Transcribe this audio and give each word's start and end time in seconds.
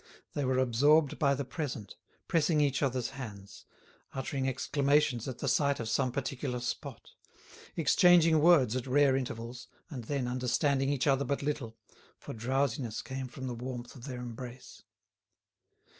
They 0.33 0.45
were 0.45 0.57
absorbed 0.57 1.19
by 1.19 1.35
the 1.35 1.45
present, 1.45 1.95
pressing 2.27 2.59
each 2.59 2.81
other's 2.81 3.11
hands, 3.11 3.65
uttering 4.15 4.49
exclamations 4.49 5.27
at 5.27 5.37
the 5.37 5.47
sight 5.47 5.79
of 5.79 5.87
some 5.87 6.11
particular 6.11 6.59
spot, 6.59 7.11
exchanging 7.75 8.39
words 8.39 8.75
at 8.75 8.87
rare 8.87 9.15
intervals, 9.15 9.67
and 9.91 10.05
then 10.05 10.27
understanding 10.27 10.89
each 10.89 11.05
other 11.05 11.23
but 11.23 11.43
little, 11.43 11.77
for 12.17 12.33
drowsiness 12.33 13.03
came 13.03 13.27
from 13.27 13.45
the 13.45 13.53
warmth 13.53 13.95
of 13.95 14.05
their 14.05 14.21
embrace. 14.21 14.81